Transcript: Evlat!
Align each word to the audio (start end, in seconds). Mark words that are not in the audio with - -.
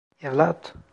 Evlat! 0.21 0.71